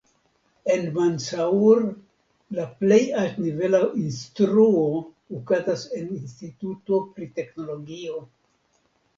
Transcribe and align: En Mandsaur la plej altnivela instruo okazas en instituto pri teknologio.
En 0.75 0.85
Mandsaur 0.93 1.83
la 2.59 2.65
plej 2.79 2.99
altnivela 3.23 3.81
instruo 4.05 4.81
okazas 5.41 5.87
en 6.01 6.11
instituto 6.17 7.03
pri 7.19 7.29
teknologio. 7.41 8.19